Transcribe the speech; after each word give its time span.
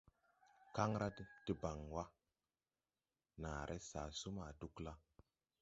Kaŋ 0.75 0.91
ra 1.01 1.09
deban 1.45 1.79
wa, 1.93 2.03
naaré 3.41 3.77
sasu 3.89 4.29
ma 4.35 4.45
Dugla. 4.59 4.93